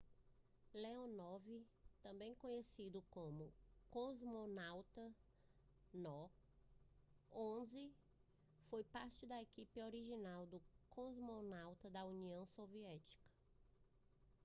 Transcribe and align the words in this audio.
leonov 0.73 1.43
também 2.01 2.33
conhecido 2.33 3.03
como 3.11 3.53
cosmonauta 3.91 5.13
no 5.93 6.27
11 7.31 7.93
foi 8.63 8.83
parte 8.83 9.27
da 9.27 9.39
equipe 9.39 9.79
original 9.79 10.47
de 10.47 10.59
cosmonautas 10.89 11.91
da 11.91 12.03
união 12.03 12.47
soviética 12.47 13.29